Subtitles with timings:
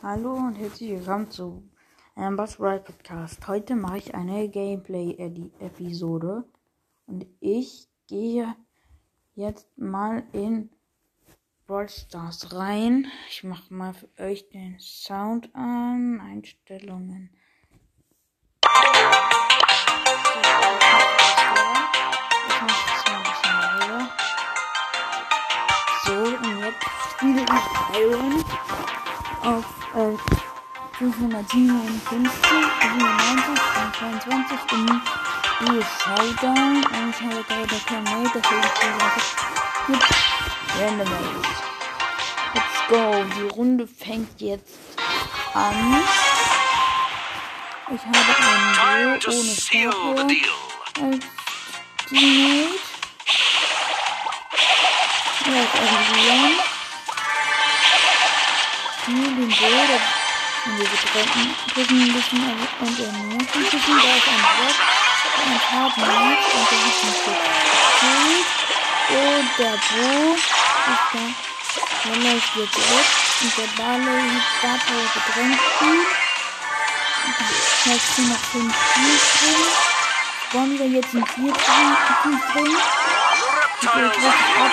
[0.00, 1.68] Hallo und herzlich willkommen zu
[2.14, 3.48] einem Boss Ride Podcast.
[3.48, 6.44] Heute mache ich eine Gameplay-Episode
[7.08, 8.54] und ich gehe
[9.34, 10.70] jetzt mal in
[11.66, 13.08] Brawl Stars rein.
[13.28, 16.20] Ich mache mal für euch den Sound an.
[16.20, 17.30] Einstellungen.
[26.04, 26.86] So, und jetzt
[27.16, 27.48] spiele ich
[27.90, 28.44] Byron
[29.42, 29.64] auf
[29.94, 30.16] äh,
[30.98, 32.30] 557,
[32.82, 34.86] 97 und 22 im
[35.60, 36.76] Duo Showdown.
[36.76, 39.36] Und ich habe gerade der Mate, deswegen gesagt
[39.88, 40.02] mit
[40.78, 41.58] Randomize.
[42.54, 43.24] Let's go.
[43.36, 44.98] Die Runde fängt jetzt
[45.54, 46.02] an.
[47.94, 50.32] Ich habe einen Duo ohne Star als
[52.08, 52.78] Teammate.
[55.46, 56.67] Ja, ist ein Leon.
[59.08, 60.02] Hier den Boden
[60.66, 62.40] und wir drücken, drücken müssen
[62.78, 63.72] und er muss müssen.
[63.72, 64.78] Da ist ein Block,
[65.46, 67.24] ein Partner und der hat mich jetzt
[69.08, 71.24] Und der Bo ist da.
[72.04, 73.08] Der läuft jetzt weg
[73.40, 76.00] und der Ball liegt da, wo er gedrängt ihn.
[77.86, 79.62] Jetzt sind noch 5 Spiels drin.
[80.52, 81.96] Wollen wir jetzt ein 4 drin?
[83.80, 84.72] Ich will richtig ab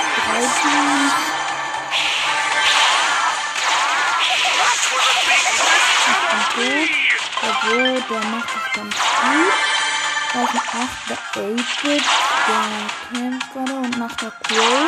[6.55, 6.89] gut.
[7.61, 7.75] Bo,
[8.09, 9.53] der macht es ganz gut.
[10.33, 11.09] Da ist ein 8.
[11.09, 12.05] der 8-Bit,
[12.47, 12.65] der
[13.11, 14.85] kämpft gerade und macht der Crow.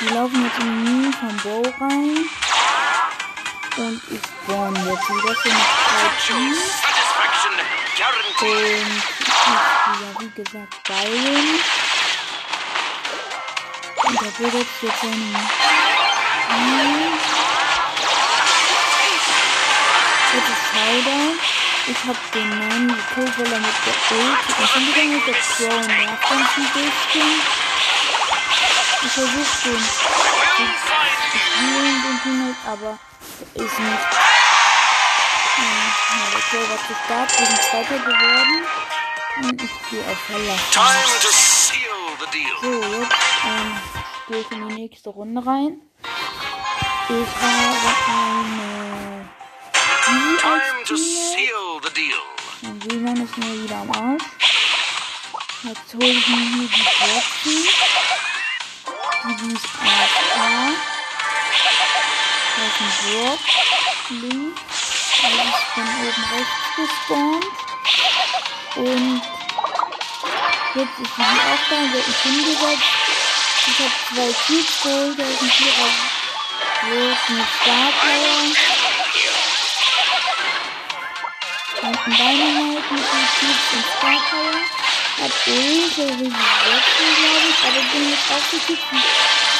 [0.00, 2.28] Die laufen jetzt in Mine vom Bo rein.
[3.76, 6.58] Und ich spawn jetzt wieder für drei Teams.
[8.40, 8.70] Und ich
[10.00, 11.48] ja wie gesagt Byron.
[14.04, 15.04] Und der will jetzt jetzt
[20.30, 21.34] Drittes Showdown.
[21.88, 25.86] Ich hab den neuen gekillt, weil er mit der Ult und wieder mit der Crow
[25.88, 27.30] nervt uns ein bisschen.
[29.02, 29.82] Ich versuche den
[31.34, 32.98] spielen, den Teammate, aber
[33.54, 34.08] er ist nicht.
[35.58, 38.58] Ja, der Crow war zu stark, wir sind Zweiter geworden.
[39.42, 40.72] Und ich gehe auf Verlassen.
[42.62, 43.70] So, jetzt ähm,
[44.28, 45.80] gehe ich in die nächste Runde rein.
[47.08, 47.66] Ich habe
[48.06, 48.79] eine
[50.10, 52.10] die als Teammate.
[52.62, 54.24] Und Wiemann ist mir wieder am Arsch.
[55.62, 57.58] Jetzt hole ich mir hier die Boxen.
[59.24, 60.36] Die ist AFK.
[62.56, 63.42] Da ist ein Brock.
[64.10, 64.60] Links.
[65.20, 67.46] Der ist von oben rechts gespawnt.
[68.76, 69.22] Und
[70.74, 71.78] jetzt ist die auch da.
[71.92, 72.90] Der ist hingesetzt.
[73.66, 75.18] Ich habe zwei Cubes geholt.
[75.18, 75.92] Da ist ein Vierer.
[76.82, 78.69] Wo ist ein Star Power?
[81.82, 84.58] Und ein Dynamite mit dem Cubes und Star Power.
[85.20, 87.58] Hat die letzten, glaube ich.
[87.66, 88.88] Aber bin jetzt aufgekickt.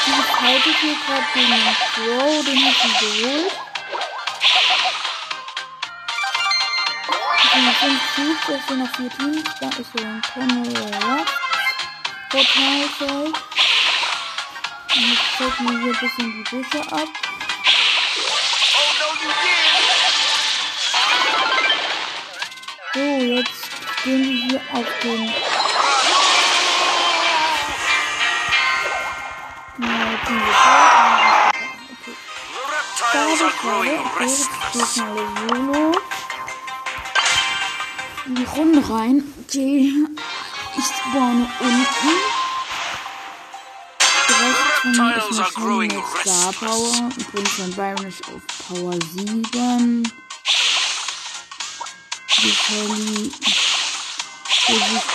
[0.05, 1.51] Die fightet hier gerade den
[1.93, 2.45] Crow.
[2.45, 3.53] Den hat sie geholt.
[7.53, 8.59] Sind fünf Cubes.
[8.59, 9.49] Es sind noch vier Teams.
[9.59, 11.25] Da ist so ein Tunnel.
[12.29, 13.35] Portalfeld.
[14.93, 17.30] Und jetzt checken wir hier ein bisschen die Büsche ab.
[22.93, 25.29] So, jetzt gehen wir hier auf den.
[34.83, 35.91] Solo.
[38.25, 39.23] In die Runde rein.
[39.47, 39.93] Okay.
[40.77, 42.09] Ich spawne unten.
[44.27, 45.37] Direkt von
[45.87, 47.09] mit Star Power.
[47.17, 50.30] Übrigens, mein Byron ist auf Power 7 die
[52.49, 53.31] Kelly
[54.65, 55.05] versucht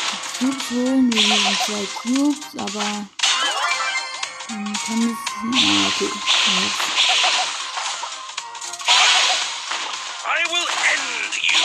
[0.40, 1.12] die Cubes holen.
[1.12, 2.86] Wir haben zwei Cubes, aber
[4.48, 5.18] man kann es.
[5.42, 6.10] Ah, okay.
[10.24, 11.64] I will end you.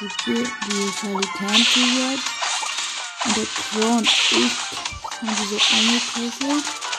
[0.00, 2.28] Die, die Charlie hier jetzt.
[3.24, 3.46] Und der
[3.82, 4.54] und ich
[5.10, 6.89] haben die so eingekesselt.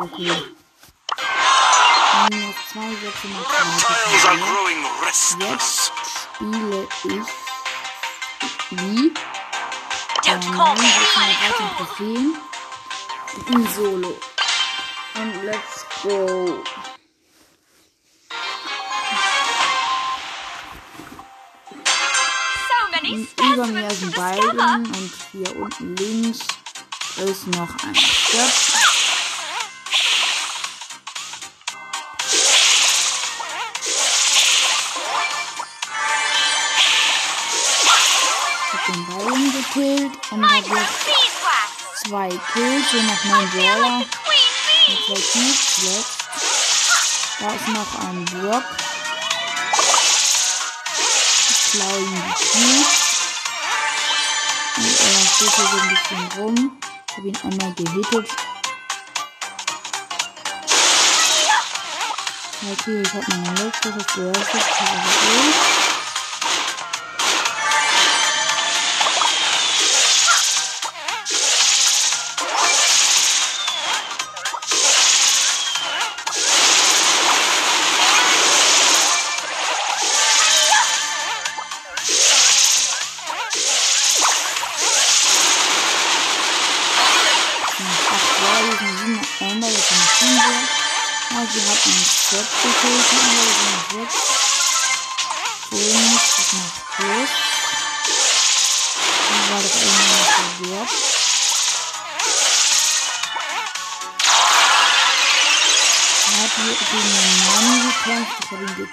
[0.00, 0.30] Okay.
[2.30, 4.46] Dann noch zwei Sätze noch Reptiles are zwei.
[4.46, 5.90] growing restless.
[6.36, 7.26] Spiele ich
[8.70, 9.12] wie?
[10.26, 12.36] Ähm, call me 13 Trophäen
[13.48, 14.16] in Solo.
[15.16, 16.62] Und let's go.
[23.02, 24.14] Und über mir sind.
[24.14, 26.40] Byron und hier unten links
[27.16, 28.77] ist noch ein Stöpf.
[39.68, 43.98] Gekillt und hab Minecraft jetzt zwei Kills, hier noch neun Brawler.
[43.98, 45.20] Und zwei
[45.82, 46.18] jetzt.
[47.40, 48.64] Da ist noch ein Block.
[51.50, 52.98] Ich klaue ihm die Cubes.
[54.76, 56.78] Und er steht hier so ein bisschen rum.
[57.08, 58.28] Ich habe ihn einmal gehittet.
[62.70, 64.48] Okay, ich habe meine letzte Ressource.
[64.50, 65.54] Parallel.
[65.54, 65.87] Acht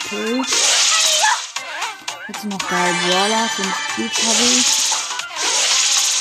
[0.10, 0.48] gekillt.
[2.28, 4.68] Jetzt noch drei Brawler, fünf Cubes habe ich.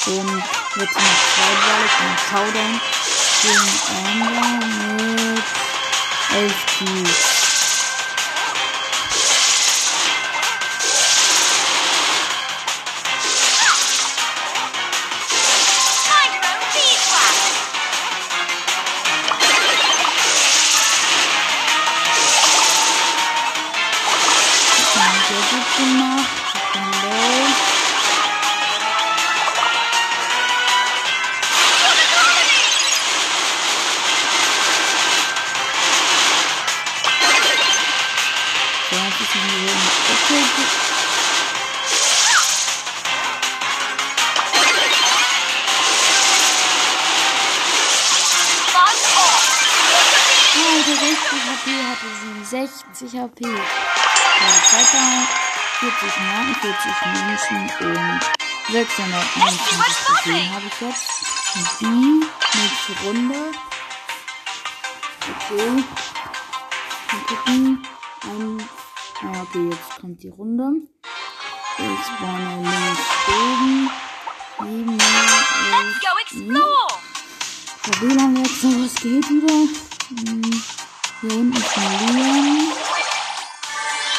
[0.07, 0.43] Und
[0.77, 2.75] jetzt noch zwei Brawler, ich bin Showdown
[3.43, 4.47] gegen Amber
[5.35, 5.45] mit
[6.35, 7.34] elf Cubes.
[25.77, 26.29] Gemacht.
[26.73, 27.47] Bin low.
[38.91, 41.75] So, jetzt ist hier in die Ecke ge-
[48.73, 49.45] Fun off.
[50.55, 52.45] Alter, 60 HP hatte sie.
[52.45, 53.45] 60 HP.
[56.01, 56.27] Münzen
[57.81, 58.23] und
[58.73, 61.11] 629 Trophäen habe ich jetzt.
[61.81, 63.39] Die nächste Runde.
[65.21, 65.85] Okay.
[67.13, 67.87] Mal gucken.
[68.25, 68.69] Ein,
[69.23, 70.67] ah, okay, jetzt kommt die Runde.
[71.79, 73.91] Ich spawne links oben.
[74.61, 75.03] Neben mir
[75.71, 76.93] Let's ist go explore.
[77.87, 79.59] der WLAN-Wechsel, was geht wieder?
[80.09, 80.43] Hm,
[81.21, 81.83] hier unten ist ein
[82.17, 82.84] Leon.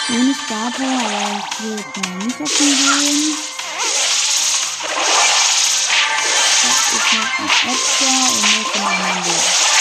[0.08, 3.38] Ohne Starter, aber ich will jetzt mal nicht auf den gehen.
[6.62, 9.75] Da ist noch ein Edgar und jetzt noch ein Leon.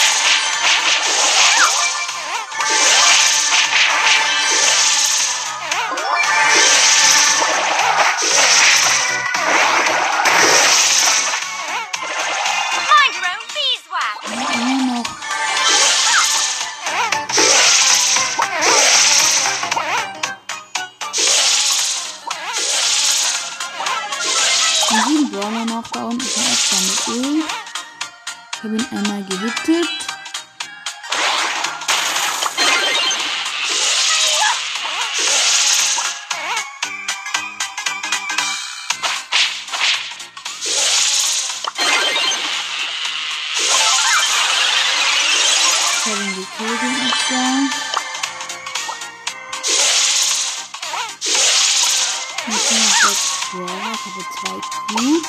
[53.01, 53.93] Sechs Brawler.
[53.93, 55.27] Ich habe zwei Cubes.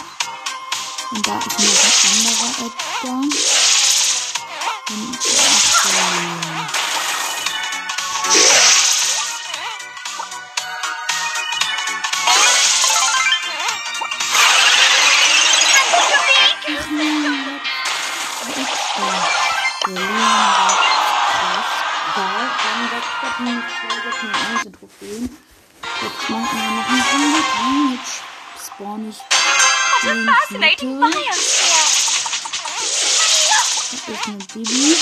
[1.10, 3.20] Und da ist noch ein anderer Edgar.
[4.88, 5.26] Und ich
[5.86, 6.46] egal.
[22.62, 25.24] Dann Platten, zwei Sachen, eins Trophäen.
[26.02, 27.40] Jetzt machen wir noch eine Runde.
[27.56, 29.18] Komm, jetzt spawn ich.
[30.02, 31.22] Den fascinating Viertel.
[33.90, 34.96] Das ist eine Bibi.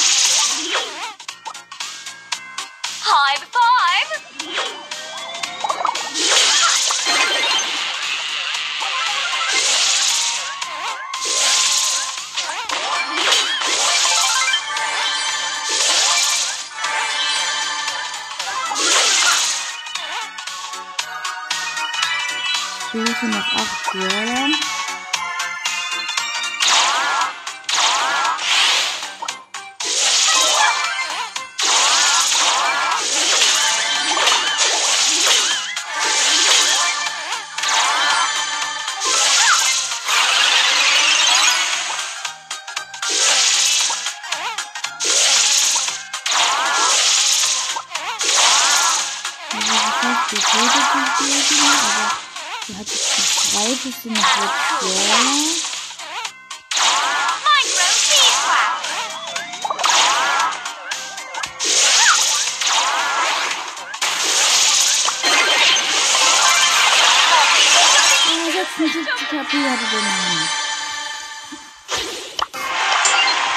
[69.55, 70.49] 76 HP hatte der Mann.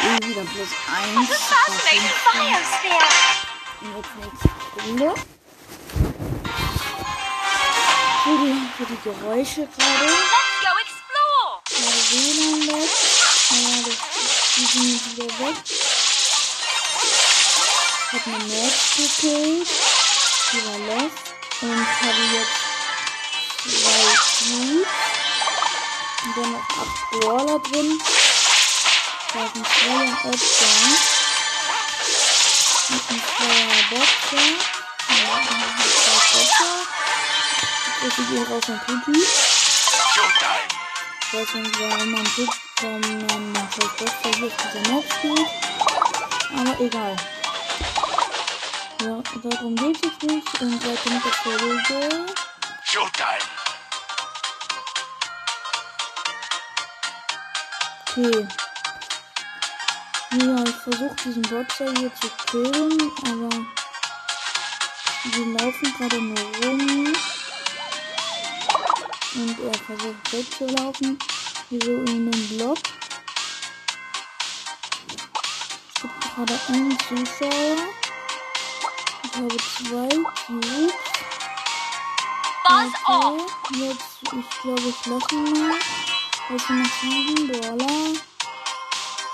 [0.04, 1.18] Eh wieder plus 1.
[1.18, 3.08] What a fascinating biosphere.
[3.82, 4.50] Und jetzt nächste
[4.84, 5.10] Runde.
[8.24, 10.06] Für die, für die Geräusche gerade.
[10.06, 11.50] Let's go explore.
[11.66, 12.92] Gerade WLAN weg.
[13.50, 14.00] Aber das,
[14.56, 15.58] die sind wieder weg.
[18.04, 19.70] Ich hab eine Match gekillt.
[20.54, 21.26] Die war lost.
[21.60, 22.58] Und habe jetzt
[23.66, 24.06] zwei
[24.46, 25.17] Cubes.
[26.28, 28.02] Und dann noch 8 Brawler drin.
[29.34, 30.80] Da ist ein Zweier Edgar.
[32.90, 34.48] Und ein Zweier Boxer.
[35.10, 35.36] Ja,
[38.08, 39.14] ist hier raus Tutu.
[40.14, 40.68] Showtime.
[41.22, 45.06] Ich weiß nicht, warum man tut, warum man den scheiß Boxer hier auf dieser Map
[45.14, 45.50] spielt.
[46.58, 47.16] Aber egal.
[49.00, 50.62] Ja, darum geht es nicht.
[50.62, 52.26] Und da kommt das Folge.
[52.84, 53.57] Showtime.
[58.18, 58.48] Okay.
[60.32, 63.50] Ja, ich versuche diesen Boxer hier zu killen, aber
[65.24, 67.14] die laufen gerade nur rum.
[69.36, 71.20] Und er versucht wegzulaufen.
[71.70, 72.80] Hier so in einem Block.
[75.94, 77.78] Es gibt gerade einen Zuschauer.
[79.24, 80.10] Ich habe zwei
[80.48, 80.94] Cubes.
[83.06, 86.17] Okay, jetzt, ich glaube, ich lasse ihn mal.
[86.50, 87.78] Also noch sieben Dollar.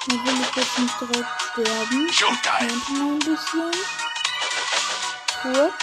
[0.08, 2.08] Da will ich jetzt nicht direkt sterben.
[2.10, 3.72] Ich mal ein bisschen.
[5.40, 5.74] Kurz.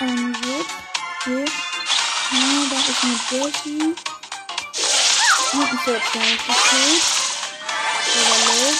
[0.00, 0.66] Ein Wurf.
[1.20, 1.44] Okay.
[2.32, 2.38] Ja,
[2.70, 3.94] da ist eine Jessie.
[5.52, 6.42] Und ein Search gekillt.
[8.14, 8.72] Der war low.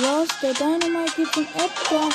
[0.00, 2.08] Los, der Dynamite geht zum Edgar.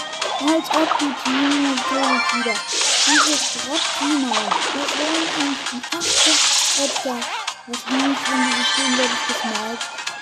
[0.47, 2.78] Als ob die Team natürlich wieder.
[3.09, 4.29] Dieses Rottdiener.
[4.29, 6.31] Das wären eigentlich die achte
[6.83, 7.21] Edgar.
[7.65, 9.73] Wahrscheinlich, wenn die bestehen, werde ich mal.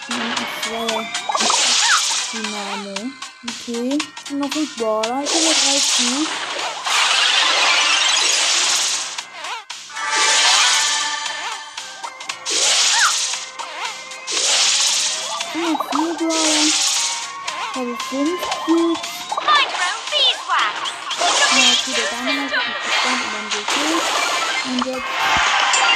[0.10, 1.04] Und ein Zweier.
[2.32, 2.96] Dynamo.
[3.44, 3.92] Okay.
[4.32, 5.20] Und noch ein Brawler.
[5.24, 6.30] Ich habe drei Cubes.
[15.56, 16.64] Noch vier Brawler.
[16.64, 19.02] Ich habe fünf Cubes.
[19.36, 20.76] Own beeswax.
[21.52, 22.47] Ja, okay, der Dynamite
[24.68, 25.04] Und jetzt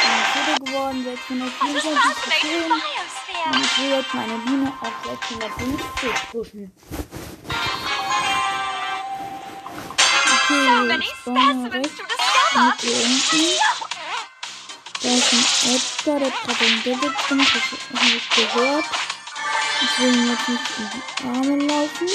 [0.03, 3.53] bin ich geworden, What a 624 fascinating Trophäen.
[3.53, 6.71] Und ich will jetzt meine Biene auf 650 pushen.
[10.47, 12.73] So Okay, many ich spawne specimens rechts discover.
[12.81, 13.43] hier unten.
[15.01, 17.65] Da ist ein Edgar, der hat gerade ein Double Jump, das
[18.01, 18.85] habe ich gehört.
[19.81, 22.07] Ich will ihm jetzt nicht in die Arme laufen.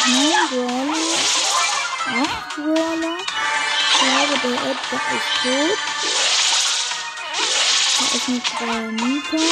[0.00, 1.02] Sind neun Brawler.
[2.22, 3.16] Acht Brawler.
[3.20, 5.78] Ich glaube, der Edgar ist tot.
[7.98, 9.42] Da ist freie Mika.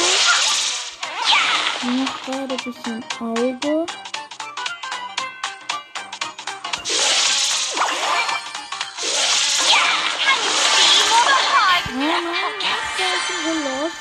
[1.81, 3.85] Die macht gerade ein bisschen Auge.
[13.43, 13.97] Verlust.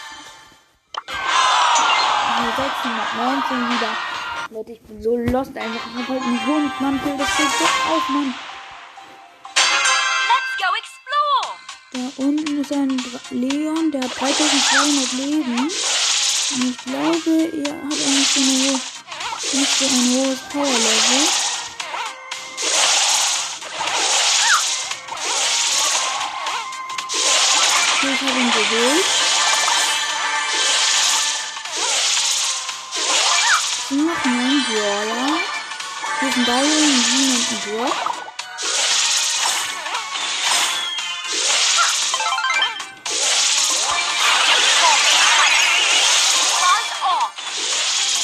[2.36, 4.17] Also 619 wieder.
[4.50, 5.86] Leute, ich bin so lost einfach.
[5.86, 7.16] Ich hab halt einen Wundmantel.
[7.18, 8.34] Das fällt so auf, Mann.
[10.30, 12.28] Let's go explore.
[12.28, 15.58] Unten ist ein Leon, der hat 3200 Leben.
[15.60, 21.28] Und ich glaube, er hat nicht so, eine, hohe- nicht so ein hohes Power-Level.
[28.00, 29.27] Okay, ich habe ihn gewählt.
[36.50, 37.92] Ein Jean und ein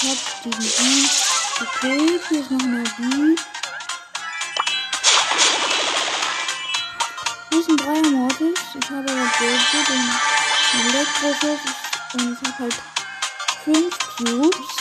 [0.02, 1.10] hab diesen Jean
[1.58, 2.22] gekillt.
[2.30, 3.36] Hier ist noch eine B.
[7.50, 8.58] Hier ist ein Dreier Mortis.
[8.80, 10.08] Ich habe aber Gadget und
[10.94, 11.62] Elektroschuss.
[12.14, 12.74] Und ich habe halt
[13.64, 14.73] fünf Cubes.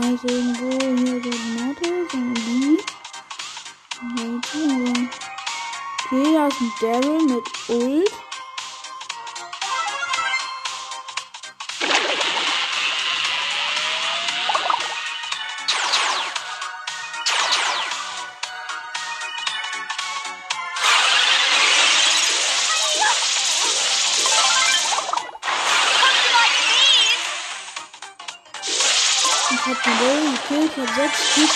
[0.00, 2.78] Also irgendwo hier so ein Mortis und ein
[4.00, 5.08] aber.
[6.04, 8.21] Okay, da ist ein Daryl mit Ult.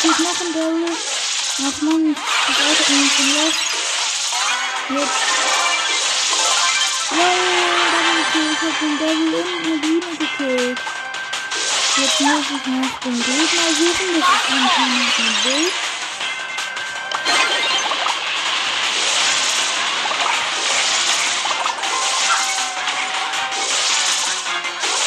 [0.02, 0.96] Hier ist noch ein Daryl.
[1.58, 3.54] Ach man, das Auto irgendwie schon los.
[4.90, 5.20] Jetzt.
[7.10, 7.36] Wow,
[7.92, 8.48] Double Kill.
[8.52, 10.78] Ich hab den Daryl und eine Biene gekillt.
[11.96, 14.10] Jetzt muss ich noch den Gegner suchen.
[14.20, 15.72] Das ist anscheinend ein Bild.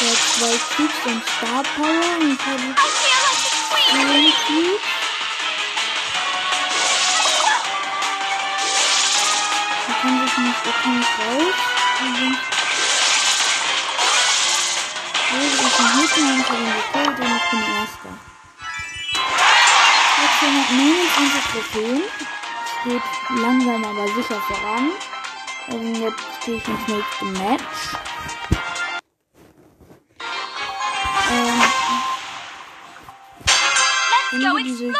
[0.00, 3.09] Der hat zwei Cubes und Star Power und ich
[9.86, 11.10] Da kann sich nicht, da kann ich.
[15.32, 18.12] Also, ich bin hinten und ich habe ihn gekillt und ich bin Erster.
[20.22, 22.02] Jetzt hier noch 29 Trophäen.
[22.64, 23.08] Es geht
[23.40, 24.86] langsam aber sicher voran.
[25.68, 27.78] Und jetzt gehe ich ins nächste Match.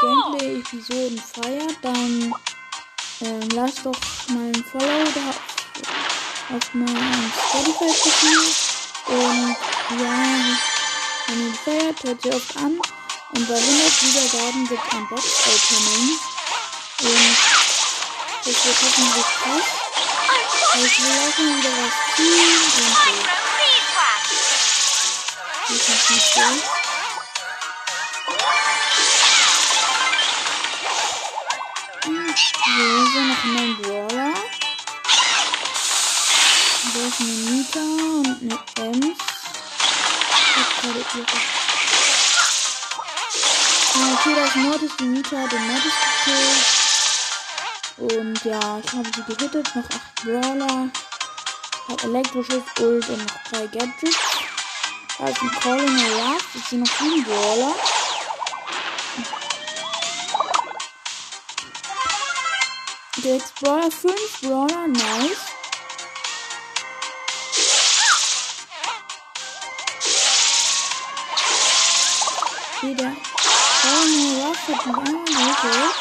[0.00, 2.34] Gameplay-Episoden feiert, dann
[3.20, 3.92] ähm, lasst doch
[4.28, 8.40] mal ein Follow da auf meinem Spotify-Profil.
[9.08, 9.56] Und
[10.00, 10.18] ja,
[11.26, 12.80] wenn ihr feiert, hört sie oft an.
[13.34, 16.18] Und bei 100 Wiedergaben es ein Box-Opening.
[17.02, 17.36] Und
[18.44, 19.68] das wird hoffentlich krass.
[20.82, 23.14] Ich will auch mal wieder was ziehen und so.
[25.68, 26.80] Das ist nicht so.
[32.40, 34.33] Sind noch ein Brawler.
[36.83, 39.18] Da ist eine Nita und eine Ems.
[40.46, 40.68] Ich hab.
[43.94, 46.62] Ah, okay, das Mortis, die Nita den Mortis gekillt.
[47.98, 49.66] Und ja, ich habe sie gehittet.
[49.76, 49.90] Noch 8
[50.24, 50.88] Brawler.
[51.72, 54.18] Ich habe Elektroschuss, Ult und noch 3 Gadgets.
[55.18, 56.44] Da ist ein Colin Ruff.
[56.55, 57.74] Jetzt sind noch 7 Brawler.
[63.22, 65.37] Der Explorer 5 Brawler, nice.
[72.76, 73.12] Okay, der
[73.83, 75.94] Colin Ruff hat mich gekillt.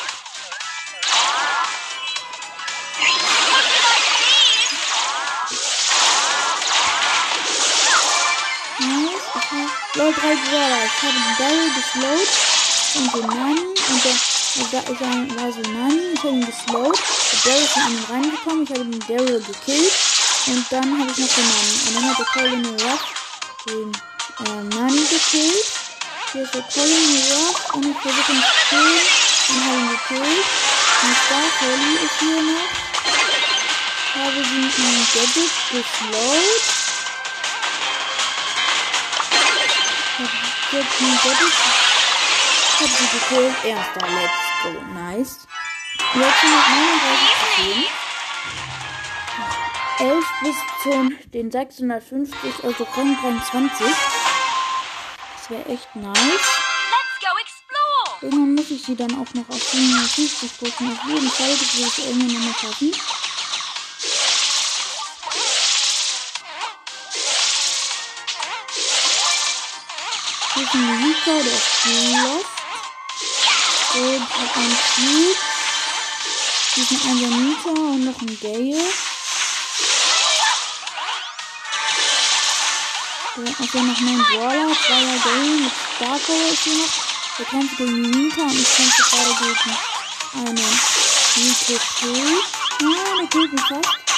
[8.80, 9.26] Nice.
[9.34, 10.86] Hab Lol, drei Brawler.
[10.86, 12.32] Ich habe den Daryl geslowt
[12.96, 14.39] und den Nani und der
[14.72, 16.14] da ist ein, Nani.
[16.14, 17.00] Ich habe ihn geslowt.
[17.46, 18.64] Der Daryl ist in ihn reingekommen.
[18.64, 19.94] Ich habe den Daryl gekillt.
[20.48, 21.74] Und dann habe ich noch den Nani.
[21.88, 23.04] Und dann hat der Colin Ruff
[23.66, 23.92] den
[24.46, 25.66] äh, Nani gekillt.
[26.32, 29.06] Hier ist der Colin Ruff und ich versuche ihn zu killen.
[29.50, 30.46] Und habe ihn gekillt.
[31.02, 32.70] Und Star Holly ist hier noch.
[34.06, 36.64] Ich habe sie mit einem Gadget geslowt.
[40.72, 41.79] Jetzt ein Gadget.
[42.82, 43.56] Ich habe sie gekillt.
[43.66, 44.32] Erster, let's
[44.64, 44.70] go.
[44.94, 45.48] Nice.
[46.16, 47.84] Jetzt sind noch 39 Trophäen.
[50.00, 53.86] 11 bis zu den 650, also Rang 23.
[55.36, 56.20] Das wäre echt nice.
[58.22, 60.98] Irgendwann muss ich sie dann auch noch auf 57 pushen.
[60.98, 62.92] Auf jeden Fall, das will ich irgendwann noch mal schaffen.
[70.54, 72.59] Hier ist ein Mika, der ist lost.
[73.92, 75.36] Und hat einen Cube.
[76.76, 78.84] Hier ist ein Janita und noch ein Gale.
[83.60, 86.94] Also noch mein Brawler, zweier Gale mit Starco ist hier noch.
[87.40, 89.78] Der kämpft gegen Janita und ich kämpfe gerade gegen
[90.36, 90.80] einen
[91.36, 92.06] Rico P.
[92.82, 94.09] Ja, der killt mich fast.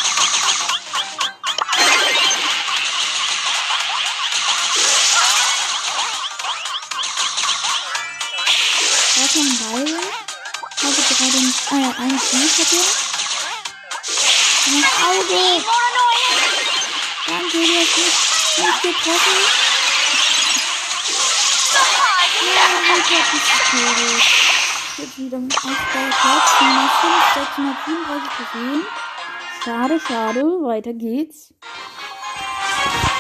[9.34, 10.04] Noch ein Byron.
[10.82, 12.84] Habe gerade ein, ah ja, einen Fuß hat er.
[14.68, 15.64] Und ein Auge.
[17.28, 18.12] Danke, du hast mich
[18.58, 19.40] nicht getroffen.
[22.44, 22.66] Ja,
[22.98, 24.24] ich hab mich getötet.
[24.98, 26.50] Jetzt wieder ein Ausbau Platz.
[26.60, 28.82] Nummer 5, 634 Trophäen.
[29.64, 30.42] Schade, schade.
[30.42, 31.54] Weiter geht's.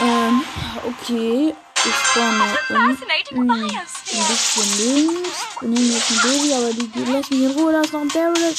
[0.01, 0.43] Ähm,
[0.83, 1.55] okay.
[1.83, 3.69] Ich spawne Fascinating unten
[4.13, 5.39] ein bisschen links.
[5.59, 7.71] Wir nehmen jetzt ein Baby, aber die, die lässt mich in Ruhe.
[7.71, 8.55] Da ist noch ein Daryl.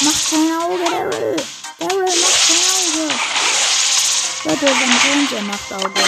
[0.00, 1.36] Mach kein Auge, Daryl.
[1.78, 3.14] Daryl, mach kein Auge.
[4.44, 5.90] Leute, dann kommt er macht Auge.
[5.94, 6.06] Das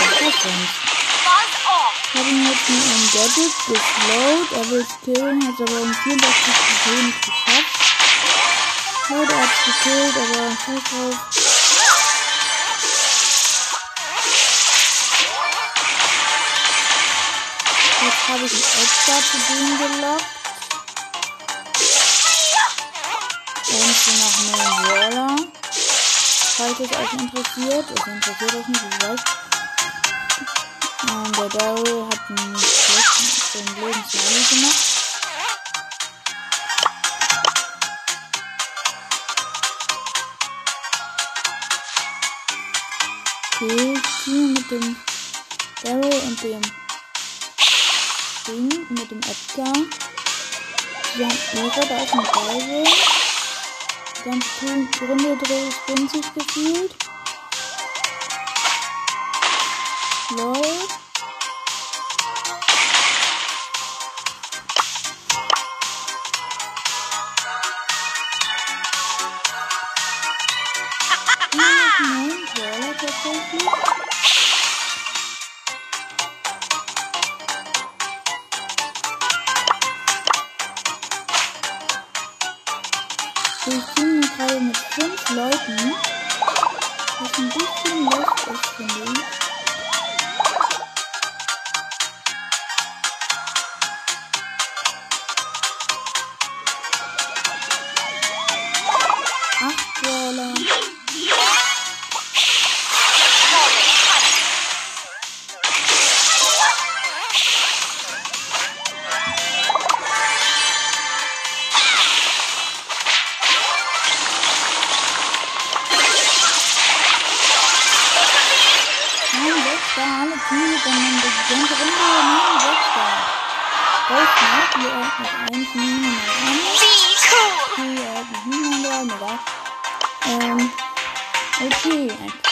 [1.68, 1.94] off.
[2.04, 4.48] Ich habe ihn jetzt mit einem Gadget geslowt.
[4.52, 7.74] Er will es killen, hat aber um 64 Trophäen nicht geschafft.
[9.10, 11.37] Leute, er hat es gekillt, aber scheiß drauf.
[18.28, 20.24] Habe ich Edgar zu dem gelockt.
[23.70, 25.36] Und so noch einen Waller.
[26.56, 27.86] Falls es euch interessiert.
[27.90, 29.20] Es interessiert euch nicht, ich weiß.
[31.10, 34.76] Und der Daryl hat einen schlechten, Smiley gemacht.
[43.60, 44.96] Okay, spiele mit dem
[45.82, 46.77] Daryl und dem
[48.48, 49.74] Ding, mit dem Edgar.
[51.16, 52.84] Wir haben Ehre, da ist ein Daryl.
[54.16, 56.94] Die ganze Runde dreht spinnt sich gefühlt.
[60.30, 60.88] Lol.
[71.54, 73.87] Nein, Brawler tatsächlich.
[83.70, 85.92] Ich bin gerade mit fünf Leuten.
[87.20, 89.47] Was ein bisschen lost ist, finde.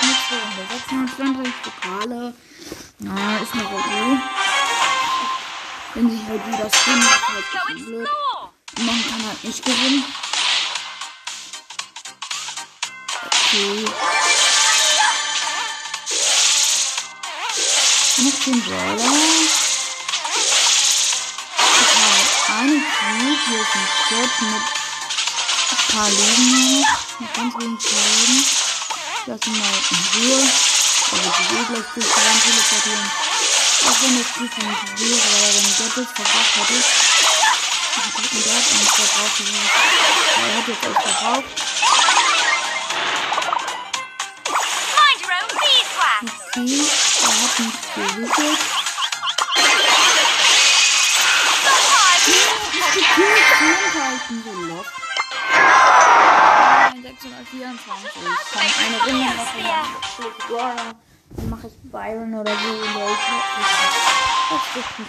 [0.03, 0.67] Runde.
[0.71, 2.35] 632 Pokale.
[2.99, 4.19] Na, ist noch okay.
[5.95, 8.09] Wenn sich halt wieder spinnt, ist halt blöd.
[8.79, 10.05] Man kann halt nicht gewinnen.
[13.25, 13.85] Okay.
[18.19, 19.13] Noch den Brawler.
[21.81, 23.37] Ich habe eine Cube.
[23.47, 24.65] Hier ist ein Set mit
[25.71, 26.85] ein paar Leben.
[27.19, 28.56] Mit ganz wenig Leben.
[29.27, 30.39] Ich lasse ihn mal in Ruhe.
[30.39, 33.11] Also die eh gleich durch die Wand teleportieren.
[33.83, 36.79] Auch wenn Spiel für mich wäre, weil er den Gadgets verbraucht hätte.
[36.79, 39.37] Ich hab mir dort eins verbraucht.
[40.39, 41.51] Er hat jetzt alles verbraucht.
[46.55, 46.87] Okay,
[47.23, 48.61] er hat mich gewickelt.
[52.95, 54.91] Gekillt, zusammengehalten, so lost.
[54.97, 55.06] Nein,
[57.03, 58.11] 624.
[58.53, 59.33] Komm, eine Runde
[60.49, 60.95] Brawler.
[61.31, 62.69] Dann mache ich Byron oder so.
[62.69, 63.33] Leute.
[64.51, 65.09] Das riecht mich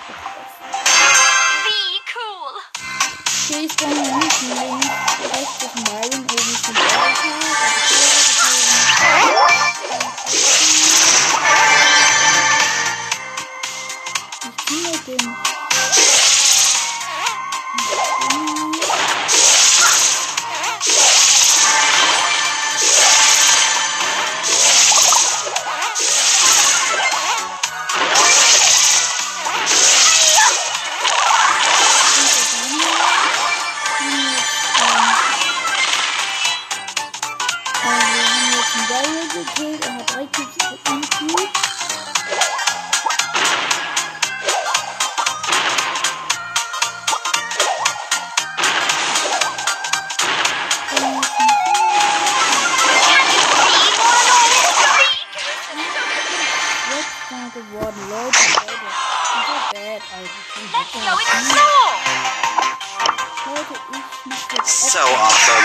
[64.67, 65.63] So awesome.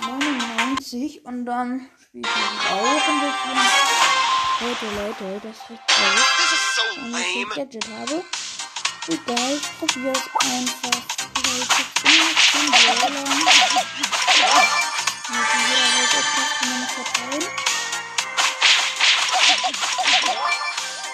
[0.00, 3.58] 99 und dann spielt man auch ein bisschen.
[4.60, 6.16] Leute, Leute, das riecht toll.
[6.96, 8.24] Wenn ich ein Gadget habe.
[9.06, 10.98] Egal, ich probiere es einfach.
[11.36, 13.30] Leute, ich bin jetzt schon sehr lang.
[15.28, 17.46] Müssen wir halt auch noch verteilen.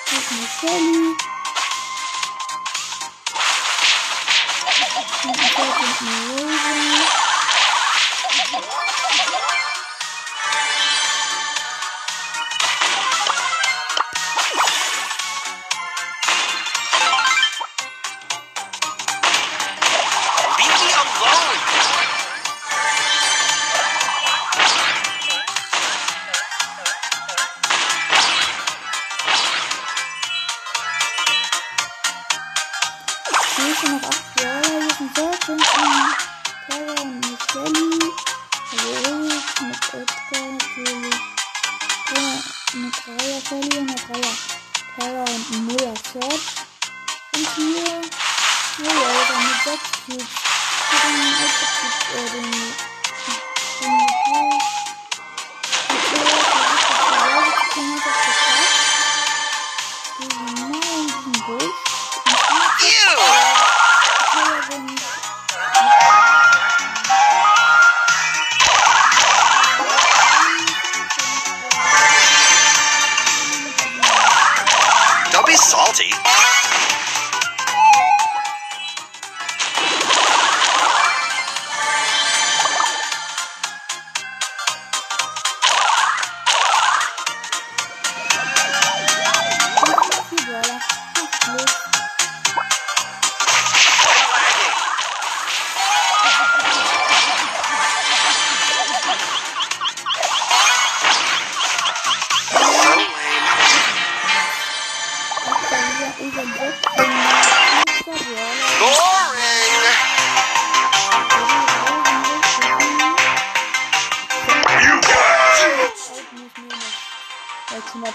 [0.07, 1.38] Das ist eine Shelly.
[5.61, 7.28] Ich und ein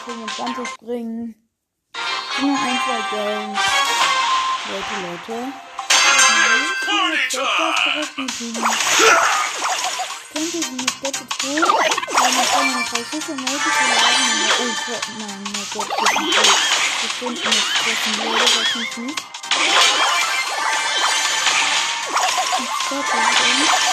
[0.03, 1.35] springen und Bande springen.
[2.41, 3.59] Nur ein, zwei Games.
[4.67, 5.53] Leute, Leute.
[6.85, 7.39] Könnt ihr
[8.17, 8.33] mich
[10.33, 14.27] Könnte sie mit Doppel 2 eine kleine Versuche nötig verladen?
[14.59, 16.37] Oh Gott, nein, mein Gott, das ist nicht
[17.01, 17.41] gefunden.
[17.43, 19.21] Das treffen würde, das nicht nicht.
[22.59, 23.92] Ich glaube, das ist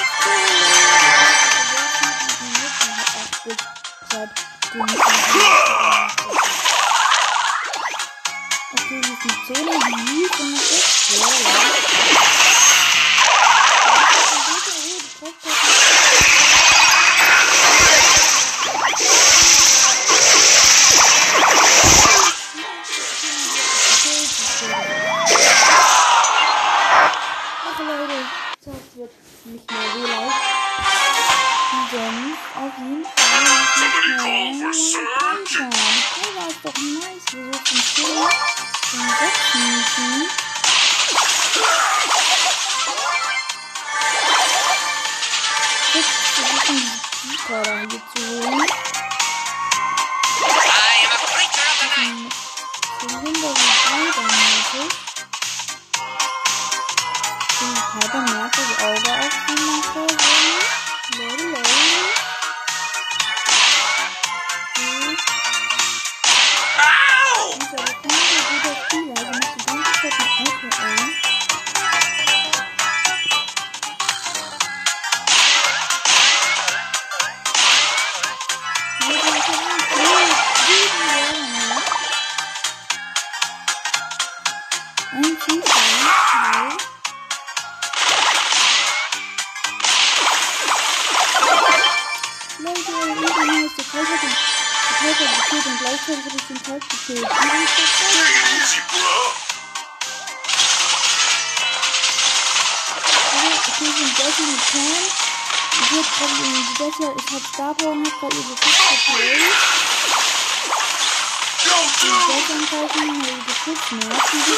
[113.63, 114.57] Geschütz nervt ein bisschen.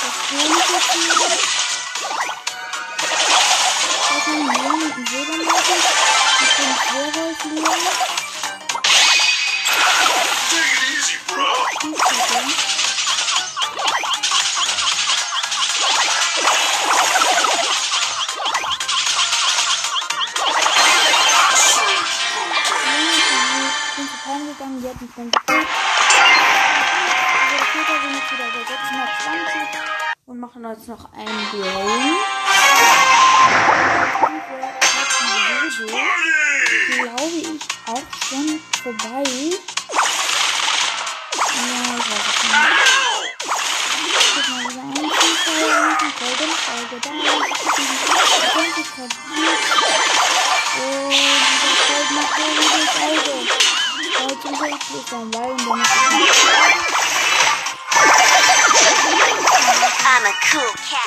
[0.00, 1.42] Das König gespielt.
[3.92, 5.80] Ich hab einen Leon mit einem Silbermarken.
[6.40, 7.40] Ich bin Werwolf
[30.72, 31.04] und jetzt noch.
[31.12, 32.36] Und Video, Party.
[37.02, 37.46] glaube ich,
[37.86, 38.48] auch schon
[38.82, 39.22] vorbei.
[41.54, 42.56] Ja, ich weiß es nicht.
[44.48, 45.10] Mal, wieder ein und
[46.00, 47.10] die Folge Folge da.
[47.10, 49.18] Bin nicht kapiert.
[50.78, 51.12] Und
[51.52, 53.34] dieser Code macht so wie das Auge.
[54.22, 54.46] Heute
[54.98, 56.11] ist dann weil und dann ist I'm
[60.52, 61.01] cool cat.